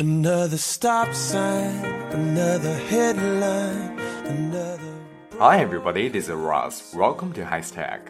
[0.00, 4.94] Another stop sign, another headline, another.
[5.38, 6.94] Hi everybody, this is Ross.
[6.94, 8.00] Welcome to High Tech.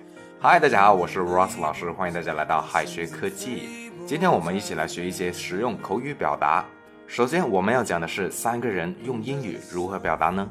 [0.40, 3.90] Hi，大家好，我是 Ross 老师，欢迎大家来到海学科技。
[4.06, 6.64] 今天我们一起来学一些实用口语表达。
[7.08, 10.48] 首先，我们要讲的是三个人用英语如何表达呢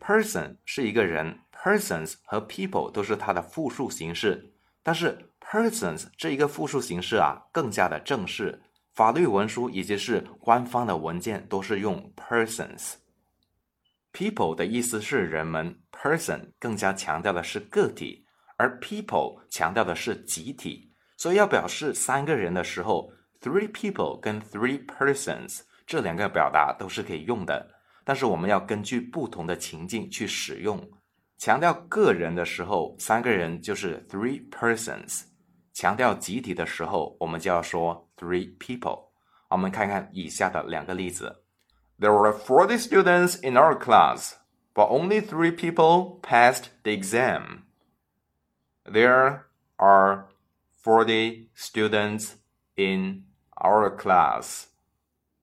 [0.00, 4.50] ？Person 是一个人，persons 和 people 都是它的复数形式，
[4.82, 8.58] 但是 persons 这一个复数形式啊更加的正式。
[9.00, 12.96] 法律文书以及是官方的文件都是用 persons。
[14.12, 18.26] people 的意思是人们，person 更加强调的是个体，
[18.58, 20.92] 而 people 强调的是集体。
[21.16, 23.10] 所以要表示三个人的时候
[23.40, 27.70] ，three people 跟 three persons 这两个表达都是可以用的。
[28.04, 30.78] 但是我们要根据不同的情境去使用。
[31.38, 35.22] 强调个人的时候，三个人就是 three persons。
[35.79, 39.09] 强调集体的时候，我们就要说 three people。
[39.49, 41.43] 我们看看以下的两个例子：
[41.99, 44.33] There were forty students in our class,
[44.73, 47.63] but only three people passed the exam.
[48.83, 49.43] There
[49.77, 50.25] are
[50.83, 52.33] forty students
[52.75, 54.65] in our class,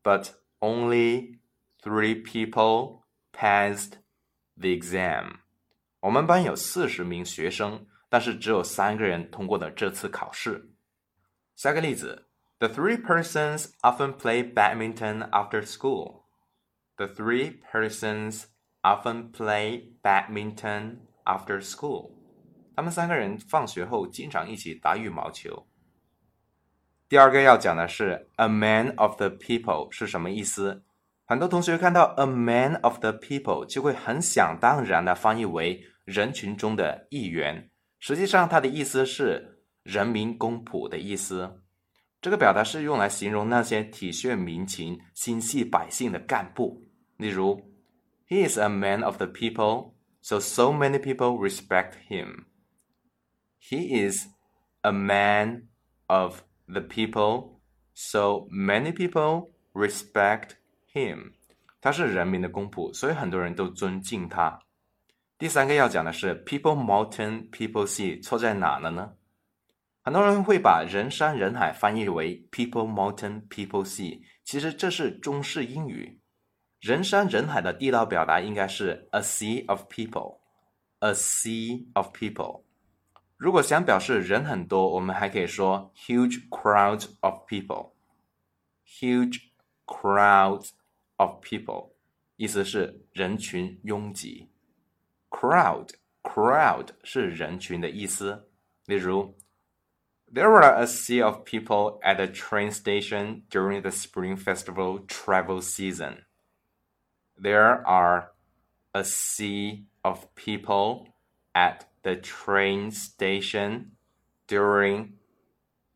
[0.02, 1.38] but only
[1.82, 3.94] three people passed
[4.56, 5.38] the exam.
[6.00, 7.86] 我们班有四十名学生。
[8.16, 10.70] 但是只有三个人通过的这次考试。
[11.56, 12.28] 下个例子：
[12.58, 16.22] The three persons often play badminton after school.
[16.96, 18.44] The three persons
[18.82, 22.12] often play badminton after school.
[22.76, 25.66] 他们三个人放学后经常一起打羽毛球。
[27.08, 30.82] 第二个要讲的是 a man of the people 是什么意思？
[31.26, 37.70] 很多同学看到 a man of the people 就会很想当然的翻译为人群中的一员。
[37.99, 41.61] 实际上，它的意思是“人民公仆”的意思。
[42.21, 46.83] 这个表达是用来形容那些体恤民情、心系百姓的干部。
[47.17, 47.71] 例如
[48.27, 52.45] ，He is a man of the people, so so many people respect him.
[53.59, 54.27] He is
[54.81, 55.67] a man
[56.07, 57.59] of the people,
[57.93, 60.51] so many people respect
[60.93, 61.33] him.
[61.79, 64.59] 他是人民的公仆，所以很多人都尊敬他。
[65.37, 69.13] 第三个要讲的是 people mountain people sea 错在哪了呢？
[70.01, 76.19] 很多人会把人山人海翻译为 people mountain people sea，其实这是中式英语。
[76.79, 82.63] 人山人海的地道表达应该是 a sea of people，a sea of people。
[83.35, 89.39] 如果想表示人很多，我们还可以说 huge crowds of people，huge
[89.85, 90.71] crowds
[91.17, 91.91] of people，
[92.37, 94.49] 意思是人群拥挤。
[95.30, 95.90] crowd
[96.22, 98.48] crowd 是人群的意思。
[98.86, 99.36] 例如，
[100.32, 106.24] There were a sea of people at the train station during the Spring Festival travel season.
[107.38, 108.30] There are
[108.92, 111.08] a sea of people
[111.52, 113.92] at the train station
[114.46, 115.18] during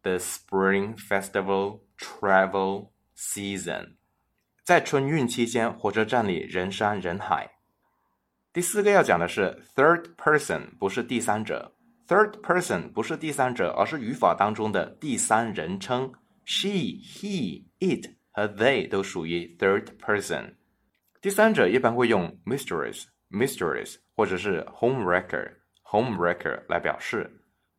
[0.03, 3.97] the Spring Festival travel season.
[4.65, 7.59] 在春运期间，火车站里人山人海。
[8.54, 11.74] 第四个要讲的是 third person，不是第三者。
[12.06, 16.12] third person 不是第三者，而是语法当中的第三人称。
[16.44, 16.68] She、
[17.00, 20.56] he、it 和 they 都属于 third person。
[21.22, 27.32] 第三者一般会用 mistress、mistress 或者是 home wrecker、home wrecker 来表示。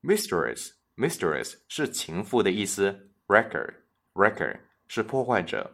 [0.02, 3.74] mistress、mistress 是情妇的意思，wrecker、
[4.14, 4.58] wrecker
[4.88, 5.70] 是破坏者。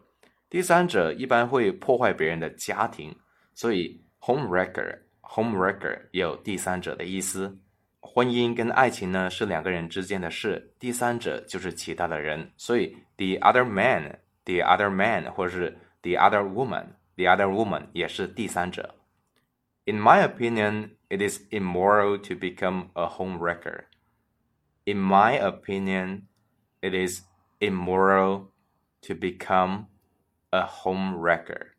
[0.51, 3.15] 第三者一般会破坏别人的家庭，
[3.55, 4.08] 所以。
[4.20, 7.60] Homewrecker，homewrecker 也有第三者的意思。
[8.00, 18.96] 婚姻跟爱情呢是两个人之间的事，第三者就是其他的人，所以 the other man，the other man 或者是 the other woman，the other woman 也是第三者。
[19.86, 23.86] In my opinion, it is immoral to become a homewrecker.
[24.86, 26.24] In my opinion,
[26.82, 27.24] it is
[27.60, 28.48] immoral
[29.02, 29.88] to become
[30.52, 31.72] a homewrecker.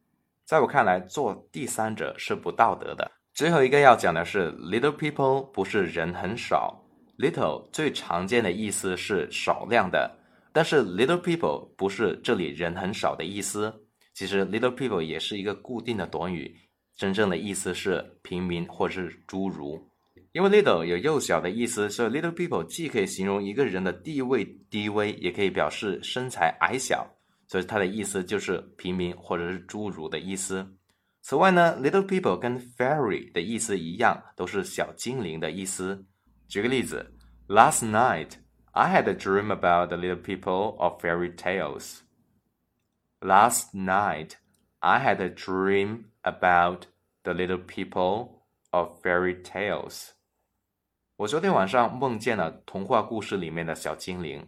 [0.49, 3.11] 在我看来，做第三者是不道德的。
[3.35, 6.83] 最后一个要讲的是，little people 不是人很少
[7.19, 10.11] ，little 最常见的意思是少量的，
[10.51, 13.71] 但是 little people 不是这里人很少的意思。
[14.15, 16.55] 其实 little people 也是一个固定的短语，
[16.97, 19.79] 真正的意思是平民或是侏儒。
[20.31, 27.07] 因为 little 有幼小的意思，所以 little people 既可以形容一个人的地位低微，也可以表示身材矮小。
[27.49, 30.65] 所以它的意思就是平民或者是侏儒的意思。
[31.21, 36.05] 此外呢，little people 跟 fairy 的意思一样，都是小精灵的意思。
[36.47, 37.13] 举个例子
[37.47, 38.35] ，Last night
[38.71, 41.99] I had a dream about the little people of fairy tales.
[43.19, 44.35] Last night,
[44.79, 46.83] I had a dream about
[47.23, 50.11] the little people of fairy tales.
[51.17, 54.47] 我昨天晚上梦见了童话故事里面的小精灵。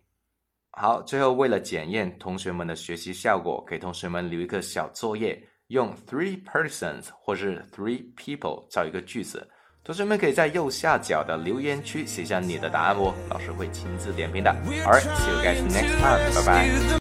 [0.72, 9.48] 好，最后为了检验同学们的学习效果，给同学们留一个小作业，用 three persons 或是 three people 造一个句子。
[9.84, 14.52] 同学们可以在右下角的留言区写下你的答案哦，老师会亲自点评的。
[14.86, 16.36] Alright, see you guys next time.
[16.36, 17.01] 拜拜。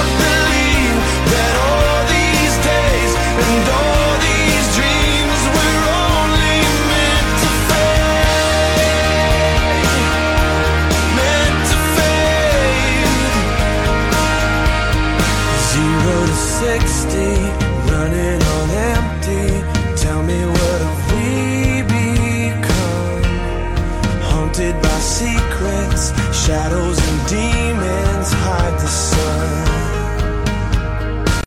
[0.00, 0.49] something.